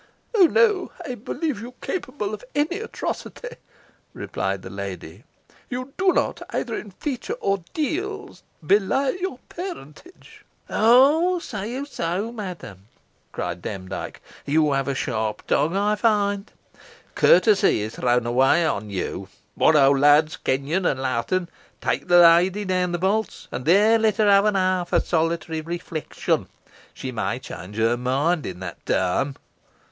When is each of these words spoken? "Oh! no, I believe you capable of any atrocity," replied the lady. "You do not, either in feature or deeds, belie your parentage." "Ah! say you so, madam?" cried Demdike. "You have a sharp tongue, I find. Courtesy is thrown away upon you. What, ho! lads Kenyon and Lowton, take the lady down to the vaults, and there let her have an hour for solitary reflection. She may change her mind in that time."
"Oh! 0.35 0.47
no, 0.47 0.91
I 1.07 1.13
believe 1.13 1.61
you 1.61 1.75
capable 1.79 2.33
of 2.33 2.43
any 2.55 2.77
atrocity," 2.79 3.57
replied 4.15 4.63
the 4.63 4.71
lady. 4.71 5.25
"You 5.69 5.93
do 5.95 6.11
not, 6.11 6.41
either 6.49 6.73
in 6.73 6.89
feature 6.89 7.35
or 7.35 7.63
deeds, 7.75 8.41
belie 8.65 9.11
your 9.21 9.37
parentage." 9.47 10.43
"Ah! 10.71 11.37
say 11.37 11.69
you 11.73 11.85
so, 11.85 12.31
madam?" 12.31 12.87
cried 13.31 13.61
Demdike. 13.61 14.23
"You 14.43 14.71
have 14.71 14.87
a 14.87 14.95
sharp 14.95 15.45
tongue, 15.45 15.77
I 15.77 15.93
find. 15.93 16.51
Courtesy 17.13 17.81
is 17.81 17.95
thrown 17.97 18.25
away 18.25 18.65
upon 18.65 18.89
you. 18.89 19.29
What, 19.53 19.75
ho! 19.75 19.91
lads 19.91 20.35
Kenyon 20.35 20.87
and 20.87 20.99
Lowton, 20.99 21.47
take 21.79 22.07
the 22.07 22.17
lady 22.21 22.65
down 22.65 22.87
to 22.87 22.91
the 22.97 23.07
vaults, 23.07 23.47
and 23.51 23.65
there 23.65 23.99
let 23.99 24.17
her 24.17 24.31
have 24.31 24.45
an 24.45 24.55
hour 24.55 24.83
for 24.83 24.99
solitary 24.99 25.61
reflection. 25.61 26.47
She 26.91 27.11
may 27.11 27.37
change 27.37 27.75
her 27.77 27.97
mind 27.97 28.47
in 28.47 28.61
that 28.61 28.83
time." 28.87 29.35